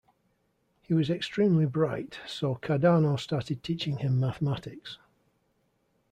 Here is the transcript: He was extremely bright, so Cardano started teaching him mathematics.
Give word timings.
He 0.81 0.95
was 0.95 1.11
extremely 1.11 1.67
bright, 1.67 2.21
so 2.25 2.55
Cardano 2.55 3.19
started 3.19 3.61
teaching 3.61 3.97
him 3.99 4.19
mathematics. 4.19 4.97